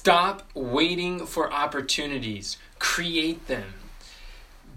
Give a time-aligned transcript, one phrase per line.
[0.00, 2.56] Stop waiting for opportunities.
[2.78, 3.74] Create them.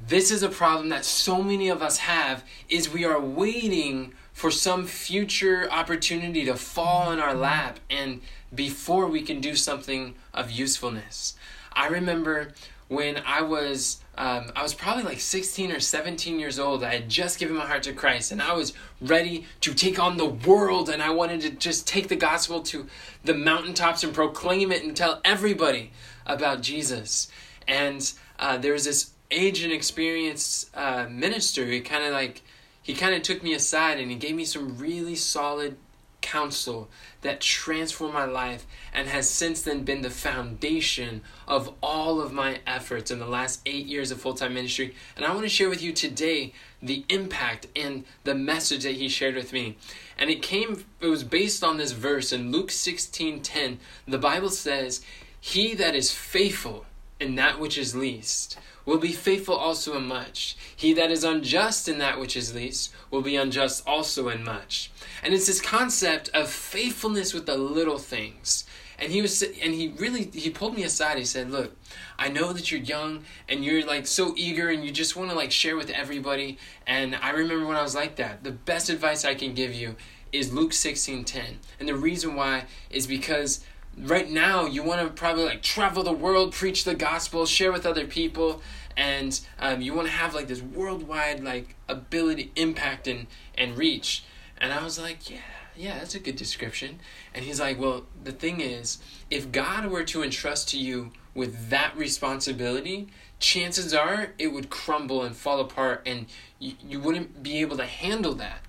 [0.05, 4.51] This is a problem that so many of us have is we are waiting for
[4.51, 8.19] some future opportunity to fall in our lap and
[8.53, 11.35] before we can do something of usefulness.
[11.71, 12.51] I remember
[12.89, 16.83] when I was um, I was probably like 16 or 17 years old.
[16.83, 20.17] I had just given my heart to Christ and I was ready to take on
[20.17, 22.87] the world and I wanted to just take the gospel to
[23.23, 25.91] the mountaintops and proclaim it and tell everybody
[26.27, 27.27] about Jesus.
[27.67, 32.43] And uh, there was this aged and experienced uh, minister who kind of like,
[32.83, 35.75] he kind of took me aside and he gave me some really solid
[36.23, 36.89] counsel
[37.21, 42.61] that transformed my life and has since then been the foundation of all of my
[42.65, 44.95] efforts in the last eight years of full time ministry.
[45.15, 49.07] And I want to share with you today the impact and the message that he
[49.07, 49.77] shared with me.
[50.17, 53.79] And it came, it was based on this verse in Luke 16 10.
[54.07, 55.03] The Bible says,
[55.39, 56.85] He that is faithful
[57.19, 60.57] in that which is least will be faithful also in much.
[60.75, 64.91] He that is unjust in that which is least will be unjust also in much.
[65.21, 68.65] And it's this concept of faithfulness with the little things.
[68.99, 71.17] And he was and he really he pulled me aside.
[71.17, 71.75] He said, "Look,
[72.17, 75.35] I know that you're young and you're like so eager and you just want to
[75.35, 76.57] like share with everybody.
[76.85, 78.43] And I remember when I was like that.
[78.43, 79.95] The best advice I can give you
[80.31, 81.57] is Luke 16:10.
[81.79, 83.63] And the reason why is because
[83.97, 87.85] right now you want to probably like travel the world, preach the gospel, share with
[87.85, 88.61] other people,
[88.95, 93.27] and um, you want to have like this worldwide like ability, impact, and
[93.57, 94.23] and reach.
[94.57, 95.37] And I was like, yeah,
[95.75, 96.99] yeah, that's a good description.
[97.33, 98.99] And he's like, well, the thing is,
[99.29, 103.07] if God were to entrust to you with that responsibility,
[103.39, 106.27] chances are it would crumble and fall apart, and
[106.59, 108.59] you, you wouldn't be able to handle that.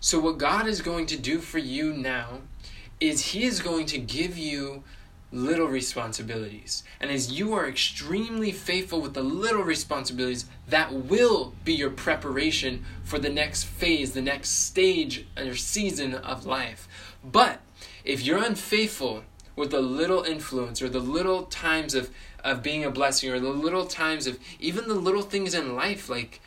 [0.00, 2.40] So, what God is going to do for you now
[3.08, 4.84] is He is going to give you
[5.32, 6.84] little responsibilities.
[7.00, 12.84] And as you are extremely faithful with the little responsibilities, that will be your preparation
[13.02, 16.86] for the next phase, the next stage or season of life.
[17.24, 17.60] But
[18.04, 19.24] if you're unfaithful
[19.56, 22.10] with the little influence or the little times of,
[22.44, 26.08] of being a blessing or the little times of even the little things in life
[26.08, 26.40] like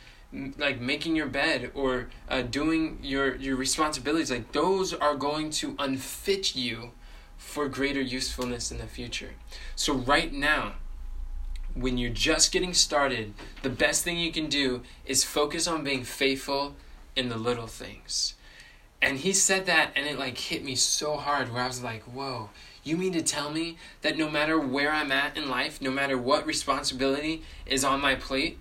[0.58, 5.74] like making your bed or uh, doing your your responsibilities like those are going to
[5.78, 6.90] unfit you
[7.38, 9.30] for greater usefulness in the future.
[9.74, 10.74] So right now
[11.74, 16.04] when you're just getting started the best thing you can do is focus on being
[16.04, 16.74] faithful
[17.14, 18.34] in the little things.
[19.00, 22.02] And he said that and it like hit me so hard where i was like
[22.04, 22.50] whoa
[22.82, 26.16] you mean to tell me that no matter where i'm at in life no matter
[26.16, 28.58] what responsibility is on my plate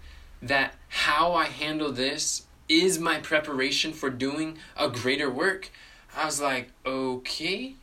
[0.47, 5.72] that how I handle this is my preparation for doing a greater work.
[6.16, 7.75] I was like, okay.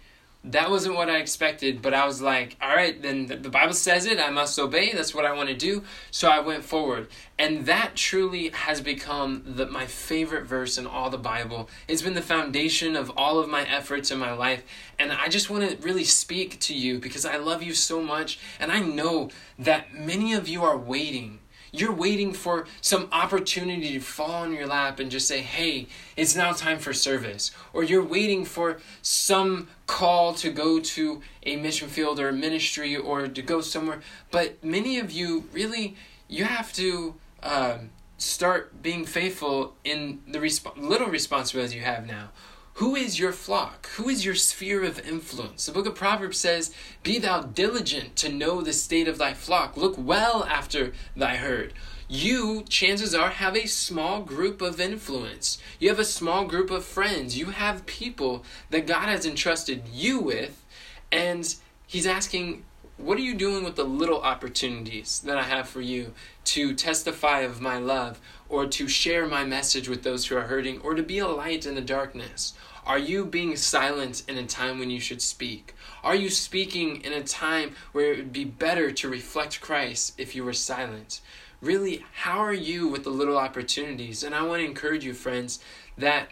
[0.44, 4.06] That wasn't what I expected, but I was like, all right, then the Bible says
[4.06, 4.92] it, I must obey.
[4.92, 5.84] That's what I want to do.
[6.10, 7.06] So I went forward.
[7.38, 11.70] And that truly has become the, my favorite verse in all the Bible.
[11.86, 14.64] It's been the foundation of all of my efforts in my life.
[14.98, 18.40] And I just want to really speak to you because I love you so much.
[18.58, 19.30] And I know
[19.60, 21.38] that many of you are waiting
[21.72, 26.36] you're waiting for some opportunity to fall on your lap and just say, hey, it's
[26.36, 27.50] now time for service.
[27.72, 32.94] Or you're waiting for some call to go to a mission field or a ministry
[32.94, 34.00] or to go somewhere.
[34.30, 35.96] But many of you really,
[36.28, 42.28] you have to um, start being faithful in the resp- little responsibilities you have now.
[42.74, 43.86] Who is your flock?
[43.96, 45.66] Who is your sphere of influence?
[45.66, 49.76] The book of Proverbs says, Be thou diligent to know the state of thy flock.
[49.76, 51.74] Look well after thy herd.
[52.08, 55.58] You, chances are, have a small group of influence.
[55.78, 57.36] You have a small group of friends.
[57.36, 60.64] You have people that God has entrusted you with.
[61.10, 61.54] And
[61.86, 62.64] He's asking,
[63.02, 66.14] What are you doing with the little opportunities that I have for you
[66.44, 68.20] to testify of my love?
[68.52, 71.64] or to share my message with those who are hurting, or to be a light
[71.64, 72.52] in the darkness?
[72.84, 75.74] Are you being silent in a time when you should speak?
[76.04, 80.36] Are you speaking in a time where it would be better to reflect Christ if
[80.36, 81.22] you were silent?
[81.62, 84.22] Really, how are you with the little opportunities?
[84.22, 85.60] And I want to encourage you, friends,
[85.96, 86.28] that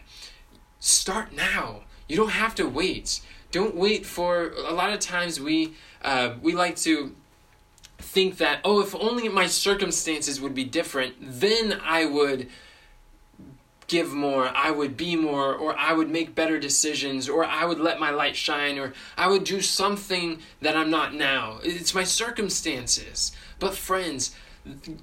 [0.79, 1.81] start now.
[2.07, 3.21] You don't have to wait.
[3.49, 4.51] Don't wait for.
[4.51, 7.15] A lot of times we uh, we like to
[7.97, 12.47] think that, oh, if only my circumstances would be different, then I would
[13.87, 17.79] give more, I would be more, or I would make better decisions, or I would
[17.79, 21.59] let my light shine, or I would do something that I'm not now.
[21.63, 23.33] It's my circumstances.
[23.59, 24.33] But, friends,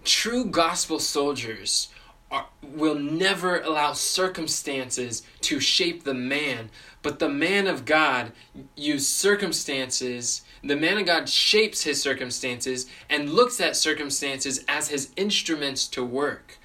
[0.05, 1.89] true gospel soldiers
[2.30, 6.70] are, will never allow circumstances to shape the man,
[7.02, 8.32] but the man of God
[8.76, 10.42] use circumstances.
[10.62, 16.04] The man of God shapes his circumstances and looks at circumstances as his instruments to
[16.04, 16.58] work.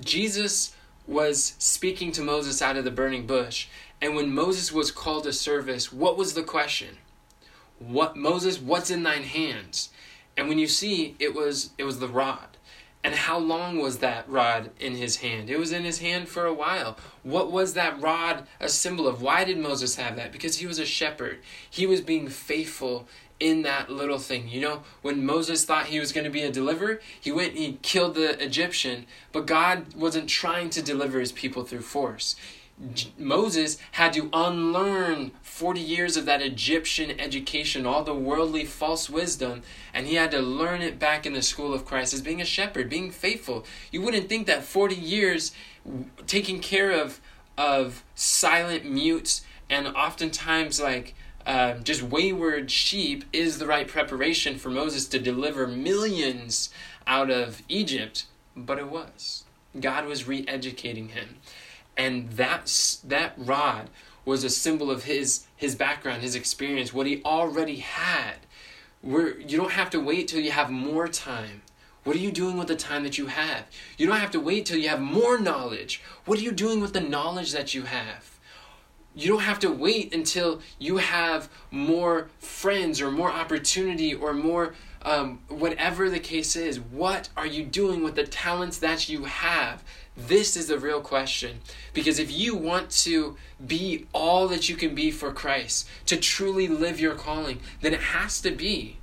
[0.00, 0.74] Jesus
[1.06, 3.68] was speaking to Moses out of the burning bush,
[4.00, 6.98] and when Moses was called to service, what was the question?
[7.78, 9.90] What Moses, what's in thine hands?
[10.36, 12.53] And when you see it was it was the rod.
[13.04, 15.50] And how long was that rod in his hand?
[15.50, 16.96] It was in his hand for a while.
[17.22, 19.20] What was that rod a symbol of?
[19.20, 20.32] Why did Moses have that?
[20.32, 21.40] Because he was a shepherd.
[21.68, 23.06] He was being faithful
[23.38, 24.48] in that little thing.
[24.48, 27.58] You know, when Moses thought he was going to be a deliverer, he went and
[27.58, 32.36] he killed the Egyptian, but God wasn't trying to deliver his people through force.
[33.16, 39.62] Moses had to unlearn 40 years of that Egyptian education, all the worldly false wisdom,
[39.92, 42.44] and he had to learn it back in the school of Christ as being a
[42.44, 43.64] shepherd, being faithful.
[43.92, 45.52] You wouldn't think that 40 years
[46.26, 47.20] taking care of
[47.56, 51.14] of silent mutes and oftentimes like
[51.46, 56.70] uh, just wayward sheep is the right preparation for Moses to deliver millions
[57.06, 58.24] out of Egypt,
[58.56, 59.44] but it was.
[59.78, 61.36] God was re educating him
[61.96, 63.90] and that that rod
[64.24, 68.36] was a symbol of his his background, his experience, what he already had.
[69.00, 71.60] Where you don't have to wait till you have more time.
[72.04, 73.66] What are you doing with the time that you have?
[73.96, 76.02] You don't have to wait till you have more knowledge.
[76.24, 78.38] What are you doing with the knowledge that you have?
[79.14, 84.74] You don't have to wait until you have more friends or more opportunity or more
[85.02, 86.80] um, whatever the case is.
[86.80, 89.84] What are you doing with the talents that you have?
[90.16, 91.60] This is the real question.
[91.92, 96.68] Because if you want to be all that you can be for Christ, to truly
[96.68, 98.98] live your calling, then it has to be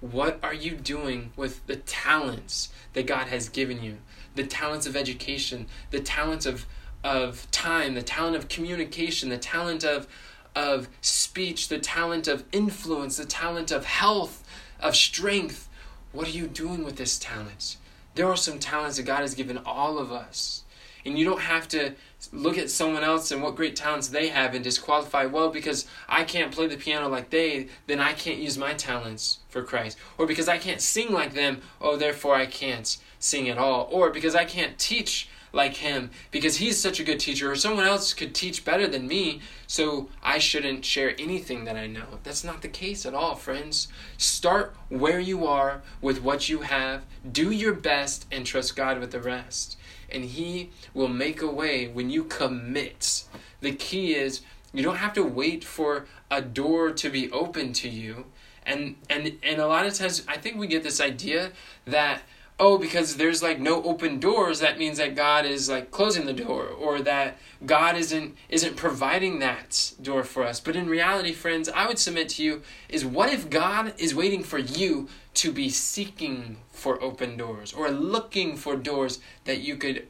[0.00, 3.98] what are you doing with the talents that God has given you?
[4.34, 6.66] The talents of education, the talents of,
[7.02, 10.06] of time, the talent of communication, the talent of,
[10.54, 14.44] of speech, the talent of influence, the talent of health,
[14.80, 15.68] of strength.
[16.12, 17.76] What are you doing with this talent?
[18.16, 20.62] There are some talents that God has given all of us.
[21.04, 21.92] And you don't have to
[22.32, 26.24] look at someone else and what great talents they have and disqualify, well, because I
[26.24, 29.98] can't play the piano like they, then I can't use my talents for Christ.
[30.18, 33.86] Or because I can't sing like them, oh, therefore I can't sing at all.
[33.92, 37.86] Or because I can't teach like him because he's such a good teacher, or someone
[37.86, 42.18] else could teach better than me, so I shouldn't share anything that I know.
[42.22, 43.88] That's not the case at all, friends.
[44.18, 49.10] Start where you are with what you have, do your best, and trust God with
[49.10, 49.76] the rest.
[50.10, 53.24] And He will make a way when you commit.
[53.60, 57.88] The key is you don't have to wait for a door to be open to
[57.88, 58.26] you.
[58.64, 61.52] And and and a lot of times I think we get this idea
[61.86, 62.22] that
[62.58, 66.32] oh because there's like no open doors that means that god is like closing the
[66.32, 70.60] door or that god isn't isn't providing that door for us.
[70.60, 74.42] But in reality friends i would submit to you is what if god is waiting
[74.42, 80.06] for you to be seeking for open doors or looking for doors that you could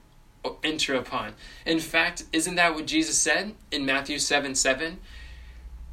[0.62, 1.34] enter upon?
[1.64, 4.98] In fact isn't that what jesus said in matthew 7 7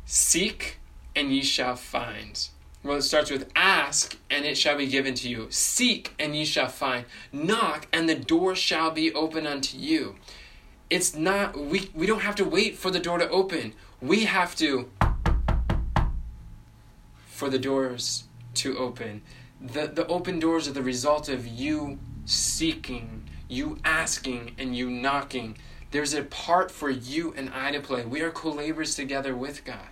[0.05, 0.77] seek
[1.15, 2.49] and ye shall find
[2.83, 5.47] well, it starts with ask, and it shall be given to you.
[5.49, 7.05] Seek, and ye shall find.
[7.31, 10.15] Knock, and the door shall be open unto you.
[10.89, 13.73] It's not, we, we don't have to wait for the door to open.
[14.01, 14.89] We have to,
[17.25, 18.25] for the doors
[18.55, 19.21] to open.
[19.61, 25.57] The, the open doors are the result of you seeking, you asking, and you knocking.
[25.91, 28.03] There's a part for you and I to play.
[28.03, 29.87] We are co laborers together with God.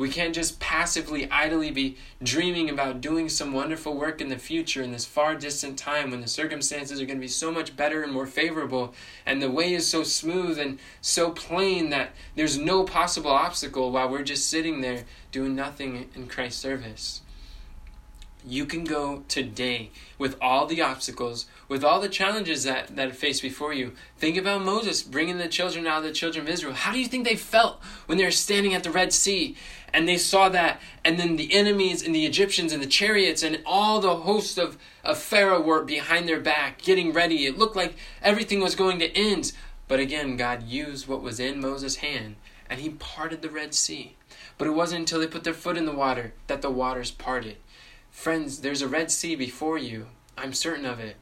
[0.00, 4.82] We can't just passively, idly be dreaming about doing some wonderful work in the future
[4.82, 8.02] in this far distant time when the circumstances are going to be so much better
[8.02, 8.94] and more favorable,
[9.26, 14.08] and the way is so smooth and so plain that there's no possible obstacle while
[14.08, 17.20] we're just sitting there doing nothing in Christ's service.
[18.46, 23.40] You can go today with all the obstacles, with all the challenges that, that face
[23.40, 23.92] before you.
[24.16, 26.72] Think about Moses bringing the children out of the children of Israel.
[26.72, 29.56] How do you think they felt when they were standing at the Red Sea
[29.92, 30.80] and they saw that?
[31.04, 34.78] And then the enemies and the Egyptians and the chariots and all the host of,
[35.04, 37.44] of Pharaoh were behind their back, getting ready.
[37.44, 39.52] It looked like everything was going to end.
[39.86, 42.36] But again, God used what was in Moses' hand
[42.70, 44.14] and he parted the Red Sea.
[44.56, 47.56] But it wasn't until they put their foot in the water that the waters parted.
[48.10, 50.06] Friends, there's a Red Sea before you.
[50.36, 51.16] I'm certain of it.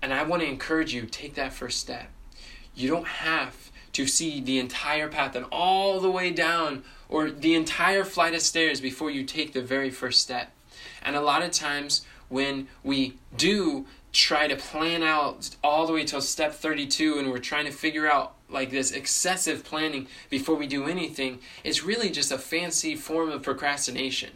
[0.00, 2.10] And I want to encourage you take that first step.
[2.74, 7.54] You don't have to see the entire path and all the way down or the
[7.54, 10.52] entire flight of stairs before you take the very first step.
[11.02, 16.04] And a lot of times when we do try to plan out all the way
[16.04, 20.66] till step 32 and we're trying to figure out like this excessive planning before we
[20.66, 24.30] do anything, it's really just a fancy form of procrastination.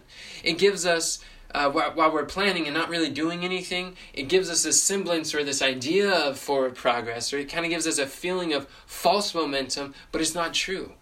[0.45, 1.21] It gives us
[1.55, 5.45] uh, while, we're planning and not really doing anything, it gives us a semblance or
[5.45, 9.35] this idea of forward progress, or it kind of gives us a feeling of false
[9.35, 10.93] momentum, but it's not true.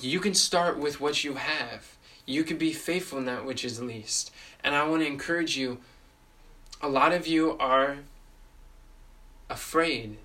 [0.00, 1.96] You can start with what you have.
[2.26, 4.32] You can be faithful in that which is least.
[4.64, 5.78] And I want to encourage you
[6.82, 7.98] a lot of you are
[9.48, 10.18] afraid.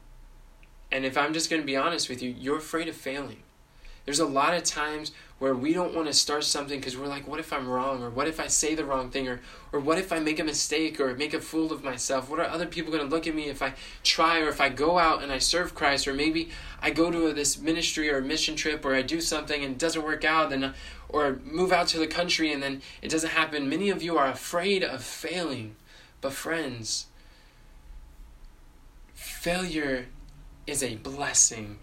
[0.92, 3.44] And if I'm just going to be honest with you, you're afraid of failing.
[4.06, 7.28] There's a lot of times where we don't want to start something because we're like,
[7.28, 8.04] what if I'm wrong?
[8.04, 9.28] Or what if I say the wrong thing?
[9.28, 9.42] Or,
[9.74, 12.30] or what if I make a mistake or make a fool of myself?
[12.30, 14.70] What are other people going to look at me if I try or if I
[14.70, 16.08] go out and I serve Christ?
[16.08, 19.72] Or maybe I go to this ministry or mission trip or I do something and
[19.72, 20.76] it doesn't work out, then,
[21.10, 23.68] or move out to the country and then it doesn't happen.
[23.68, 25.76] Many of you are afraid of failing.
[26.22, 27.08] But, friends,
[29.16, 30.06] failure
[30.68, 31.80] is a blessing.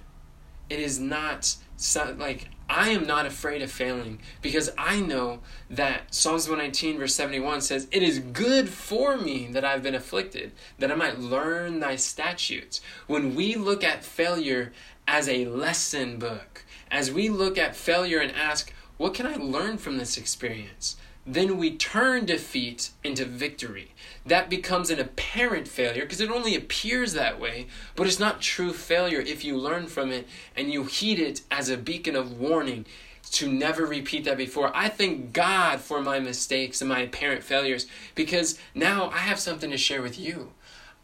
[0.70, 6.14] It is not so, like I am not afraid of failing because I know that
[6.14, 10.92] Psalms 119, verse 71 says, It is good for me that I've been afflicted, that
[10.92, 12.80] I might learn thy statutes.
[13.06, 14.72] When we look at failure
[15.06, 19.78] as a lesson book, as we look at failure and ask, What can I learn
[19.78, 20.96] from this experience?
[21.35, 23.92] Then we turn defeat into victory.
[24.25, 28.73] That becomes an apparent failure because it only appears that way, but it's not true
[28.73, 32.87] failure if you learn from it and you heed it as a beacon of warning
[33.32, 34.75] to never repeat that before.
[34.75, 39.70] I thank God for my mistakes and my apparent failures because now I have something
[39.70, 40.52] to share with you.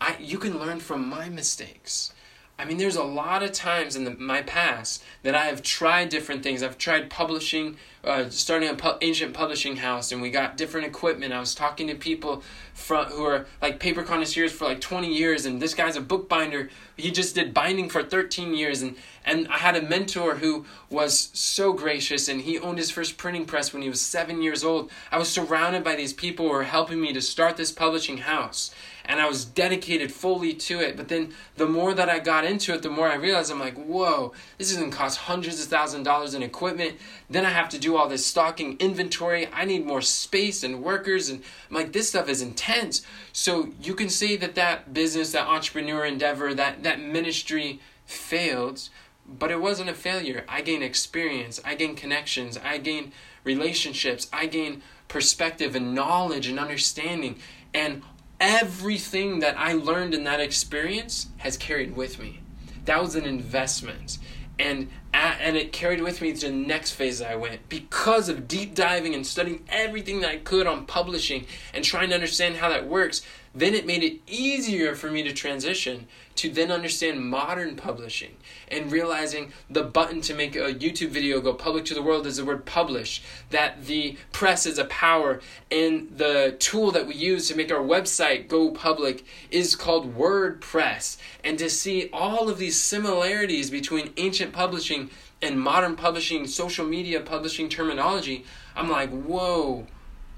[0.01, 2.15] I, you can learn from my mistakes.
[2.57, 6.09] I mean, there's a lot of times in the, my past that I have tried
[6.09, 6.63] different things.
[6.63, 11.33] I've tried publishing, uh, starting an pu- ancient publishing house, and we got different equipment.
[11.33, 15.47] I was talking to people from, who are like paper connoisseurs for like 20 years,
[15.47, 16.71] and this guy's a bookbinder.
[16.97, 18.95] He just did binding for 13 years, and,
[19.25, 23.47] and I had a mentor who was so gracious, and he owned his first printing
[23.47, 24.93] press when he was seven years old.
[25.11, 28.73] I was surrounded by these people who were helping me to start this publishing house
[29.07, 30.97] and I was dedicated fully to it.
[30.97, 33.77] But then the more that I got into it, the more I realized I'm like,
[33.77, 36.97] whoa, this is gonna cost hundreds of thousand dollars in equipment.
[37.29, 39.47] Then I have to do all this stocking inventory.
[39.53, 43.03] I need more space and workers, and I'm like, this stuff is intense.
[43.33, 48.89] So you can say that that business, that entrepreneur endeavor, that that ministry failed,
[49.27, 50.45] but it wasn't a failure.
[50.49, 51.61] I gained experience.
[51.65, 52.59] I gained connections.
[52.59, 54.29] I gained relationships.
[54.33, 57.39] I gained perspective and knowledge and understanding.
[57.73, 58.03] And
[58.45, 62.41] everything that I learned in that experience has carried with me.
[62.85, 64.19] That was an investment.
[64.59, 68.75] And and it carried with me to the next phase I went because of deep
[68.75, 72.87] diving and studying everything that I could on publishing and trying to understand how that
[72.87, 73.23] works.
[73.55, 78.35] Then it made it easier for me to transition to then understand modern publishing
[78.67, 82.39] and realizing the button to make a YouTube video go public to the world is
[82.39, 87.47] the word publish, that the press is a power, and the tool that we use
[87.47, 91.17] to make our website go public is called WordPress.
[91.45, 97.21] And to see all of these similarities between ancient publishing and modern publishing, social media
[97.21, 98.45] publishing terminology,
[98.75, 99.87] I'm like, whoa,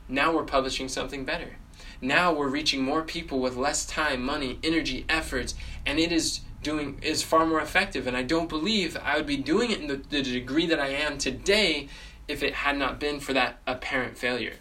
[0.06, 1.56] now we're publishing something better.
[2.00, 6.98] Now we're reaching more people with less time, money, energy, efforts, and it is doing
[7.02, 8.06] is far more effective.
[8.06, 10.88] And I don't believe I would be doing it in the, the degree that I
[10.88, 11.88] am today
[12.28, 14.54] if it had not been for that apparent failure.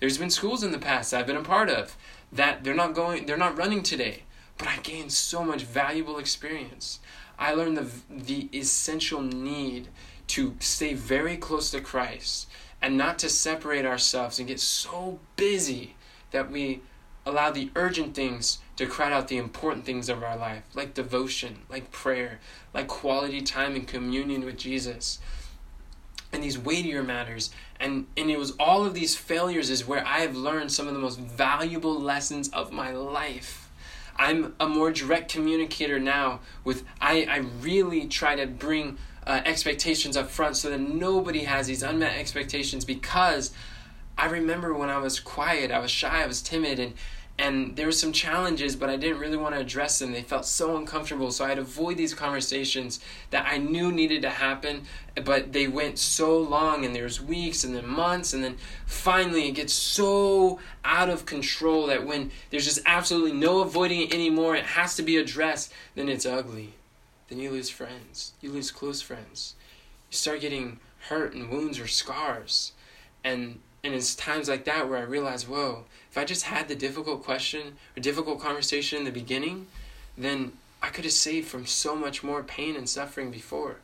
[0.00, 1.96] There's been schools in the past I've been a part of
[2.32, 4.24] that they're not going they're not running today,
[4.58, 6.98] but I gained so much valuable experience.
[7.38, 9.88] I learned the the essential need
[10.26, 12.48] to stay very close to Christ
[12.82, 15.94] and not to separate ourselves and get so busy
[16.34, 16.80] that we
[17.24, 21.60] allow the urgent things to crowd out the important things of our life, like devotion,
[21.70, 22.40] like prayer,
[22.74, 25.20] like quality time in communion with Jesus,
[26.32, 27.50] and these weightier matters.
[27.78, 30.94] And, and it was all of these failures is where I have learned some of
[30.94, 33.70] the most valuable lessons of my life.
[34.16, 40.16] I'm a more direct communicator now with I, I really try to bring uh, expectations
[40.16, 43.52] up front so that nobody has these unmet expectations because
[44.16, 46.94] I remember when I was quiet, I was shy, I was timid, and
[47.36, 50.12] and there were some challenges, but I didn't really want to address them.
[50.12, 54.82] They felt so uncomfortable, so I'd avoid these conversations that I knew needed to happen,
[55.24, 58.56] but they went so long, and there's weeks, and then months, and then
[58.86, 64.14] finally it gets so out of control that when there's just absolutely no avoiding it
[64.14, 66.74] anymore, it has to be addressed, then it's ugly.
[67.28, 68.34] Then you lose friends.
[68.40, 69.56] You lose close friends.
[70.08, 70.78] You start getting
[71.08, 72.72] hurt and wounds or scars.
[73.24, 76.74] And and it's times like that where I realize, whoa, if I just had the
[76.74, 79.66] difficult question or difficult conversation in the beginning,
[80.16, 83.76] then I could have saved from so much more pain and suffering before.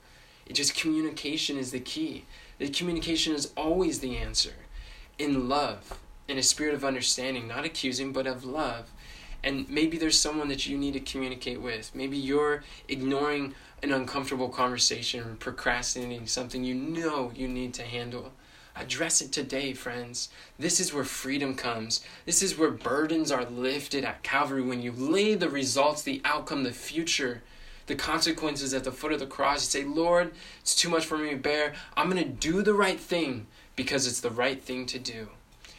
[0.46, 2.24] It just communication is the key.
[2.58, 4.54] The communication is always the answer.
[5.18, 8.90] In love, in a spirit of understanding, not accusing, but of love.
[9.44, 11.94] And maybe there's someone that you need to communicate with.
[11.94, 18.32] Maybe you're ignoring an uncomfortable conversation or procrastinating something you know you need to handle.
[18.76, 20.28] Address it today, friends.
[20.58, 22.04] This is where freedom comes.
[22.24, 26.62] This is where burdens are lifted at Calvary when you lay the results, the outcome,
[26.62, 27.42] the future,
[27.86, 29.74] the consequences at the foot of the cross.
[29.74, 31.74] You say, Lord, it's too much for me to bear.
[31.96, 35.28] I'm going to do the right thing because it's the right thing to do.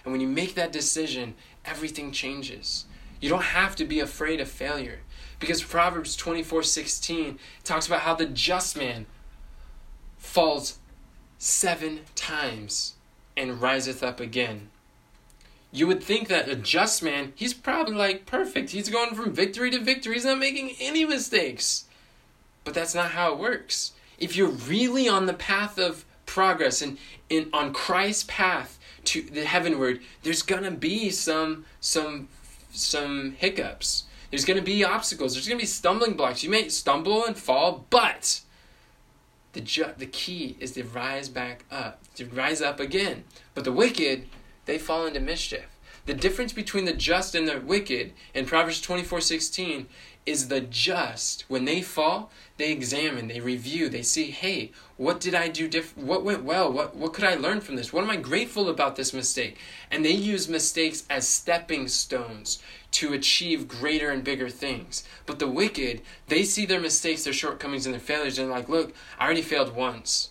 [0.04, 2.86] And when you make that decision, everything changes.
[3.20, 5.00] You don't have to be afraid of failure.
[5.40, 9.06] Because Proverbs 24 16 talks about how the just man
[10.18, 10.78] falls
[11.42, 12.94] seven times
[13.36, 14.70] and riseth up again.
[15.72, 18.70] You would think that a just man, he's probably like perfect.
[18.70, 20.14] He's going from victory to victory.
[20.14, 21.86] He's not making any mistakes.
[22.64, 23.94] But that's not how it works.
[24.20, 29.46] If you're really on the path of progress and in on Christ's path to the
[29.46, 32.28] heavenward, there's gonna be some some
[32.72, 34.04] some hiccups.
[34.30, 35.34] There's gonna be obstacles.
[35.34, 36.44] There's gonna be stumbling blocks.
[36.44, 38.42] You may stumble and fall, but
[39.54, 43.24] the, ju- the key is to rise back up, to rise up again.
[43.54, 44.28] But the wicked,
[44.66, 45.66] they fall into mischief.
[46.06, 49.88] The difference between the just and the wicked in Proverbs 24 16
[50.26, 55.34] is the just, when they fall, they examine, they review, they see, hey, what did
[55.34, 56.08] I do different?
[56.08, 56.72] What went well?
[56.72, 57.92] What, what could I learn from this?
[57.92, 59.58] What am I grateful about this mistake?
[59.90, 65.04] And they use mistakes as stepping stones to achieve greater and bigger things.
[65.26, 68.70] But the wicked, they see their mistakes, their shortcomings, and their failures, and they're like,
[68.70, 70.30] look, I already failed once.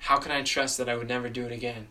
[0.00, 1.88] How can I trust that I would never do it again?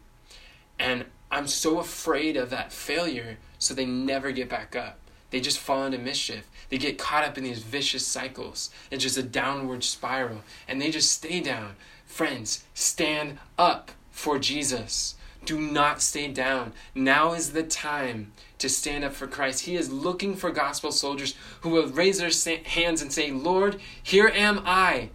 [0.77, 4.99] And I'm so afraid of that failure, so they never get back up.
[5.31, 6.47] They just fall into mischief.
[6.69, 8.69] They get caught up in these vicious cycles.
[8.91, 11.75] It's just a downward spiral, and they just stay down.
[12.05, 15.15] Friends, stand up for Jesus.
[15.43, 16.71] Do not stay down.
[16.93, 19.65] Now is the time to stand up for Christ.
[19.65, 24.27] He is looking for gospel soldiers who will raise their hands and say, Lord, here
[24.27, 25.09] am I.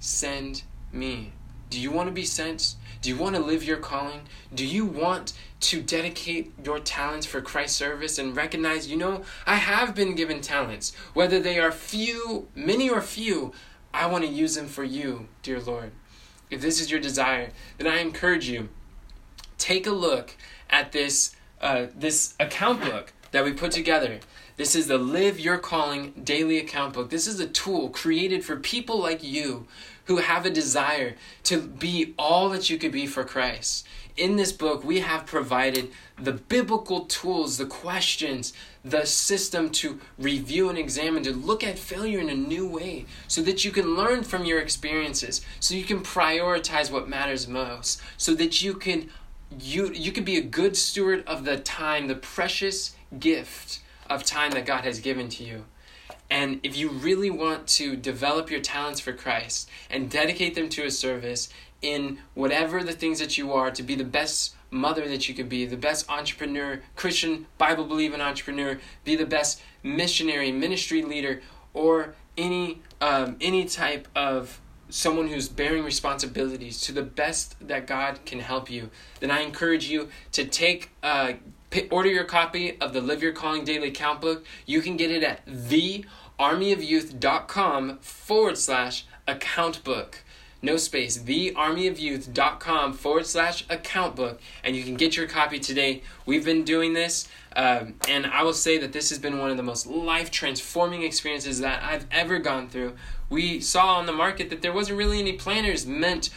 [0.00, 1.32] Send me.
[1.68, 2.74] Do you want to be sent?
[3.00, 4.22] Do you want to live your calling?
[4.54, 9.56] Do you want to dedicate your talents for Christ's service and recognize, you know, I
[9.56, 10.94] have been given talents.
[11.14, 13.52] Whether they are few, many or few,
[13.92, 15.92] I want to use them for you, dear Lord.
[16.50, 18.68] If this is your desire, then I encourage you
[19.58, 20.36] take a look
[20.70, 24.20] at this uh, this account book that we put together.
[24.56, 27.10] This is the Live Your Calling daily account book.
[27.10, 29.66] This is a tool created for people like you
[30.06, 31.14] who have a desire
[31.44, 33.86] to be all that you could be for Christ.
[34.16, 38.52] In this book, we have provided the biblical tools, the questions,
[38.84, 43.42] the system to review and examine, to look at failure in a new way, so
[43.42, 48.34] that you can learn from your experiences, so you can prioritize what matters most, so
[48.34, 49.10] that you can
[49.60, 54.52] you you can be a good steward of the time, the precious gift of time
[54.52, 55.64] that God has given to you.
[56.30, 60.84] And if you really want to develop your talents for Christ and dedicate them to
[60.84, 61.48] a service
[61.80, 65.48] in whatever the things that you are to be the best mother that you could
[65.48, 71.40] be, the best entrepreneur, Christian, Bible believing entrepreneur, be the best missionary, ministry leader,
[71.72, 78.20] or any um, any type of someone who's bearing responsibilities to the best that God
[78.24, 81.32] can help you, then I encourage you to take uh,
[81.90, 84.44] order your copy of the Live Your Calling Daily Account Book.
[84.66, 90.22] You can get it at thearmyofyouth.com forward slash account book.
[90.60, 96.02] No space, thearmyofyouth.com forward slash account book, and you can get your copy today.
[96.26, 99.56] We've been doing this, um, and I will say that this has been one of
[99.56, 102.94] the most life transforming experiences that I've ever gone through
[103.30, 106.30] we saw on the market that there wasn't really any planners meant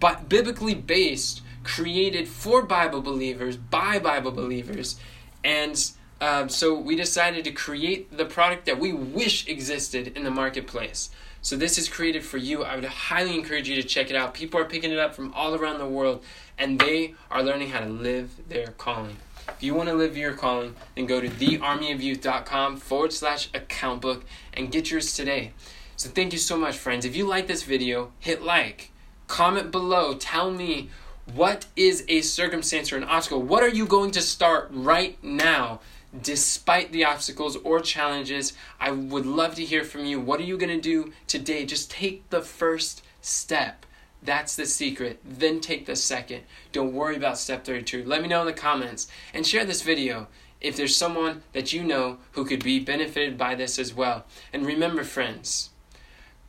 [0.00, 4.98] but biblically based, created for Bible believers, by Bible believers.
[5.44, 10.30] And um, so we decided to create the product that we wish existed in the
[10.30, 11.10] marketplace.
[11.44, 12.64] So this is created for you.
[12.64, 14.32] I would highly encourage you to check it out.
[14.32, 16.24] People are picking it up from all around the world,
[16.56, 19.18] and they are learning how to live their calling.
[19.50, 24.24] If you want to live your calling, then go to thearmyofyouth.com forward slash account book
[24.54, 25.52] and get yours today.
[25.96, 27.04] So thank you so much, friends.
[27.04, 28.90] If you like this video, hit like,
[29.26, 30.88] comment below, tell me
[31.34, 33.42] what is a circumstance or an obstacle.
[33.42, 35.80] What are you going to start right now?
[36.22, 40.20] Despite the obstacles or challenges, I would love to hear from you.
[40.20, 41.66] What are you going to do today?
[41.66, 43.84] Just take the first step.
[44.22, 45.20] That's the secret.
[45.24, 46.42] Then take the second.
[46.72, 48.04] Don't worry about step 32.
[48.04, 50.28] Let me know in the comments and share this video
[50.60, 54.24] if there's someone that you know who could be benefited by this as well.
[54.52, 55.70] And remember, friends,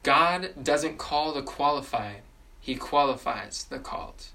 [0.04, 2.22] God doesn't call the qualified,
[2.62, 4.28] He qualifies the called.